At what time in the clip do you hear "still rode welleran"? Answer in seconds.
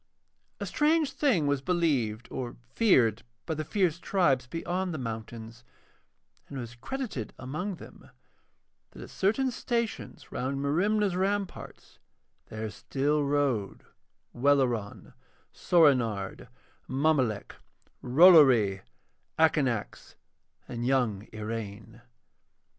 12.71-15.13